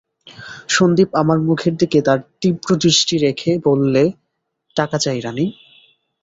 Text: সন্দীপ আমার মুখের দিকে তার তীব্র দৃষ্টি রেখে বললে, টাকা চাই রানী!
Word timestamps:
সন্দীপ 0.69 1.09
আমার 1.15 1.37
মুখের 1.39 1.73
দিকে 1.77 1.99
তার 2.01 2.19
তীব্র 2.41 2.69
দৃষ্টি 2.83 3.15
রেখে 3.17 3.51
বললে, 3.65 4.03
টাকা 4.75 4.97
চাই 4.97 5.19
রানী! 5.21 5.45